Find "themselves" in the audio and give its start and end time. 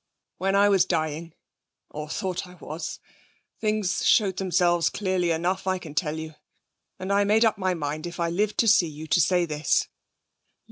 4.37-4.89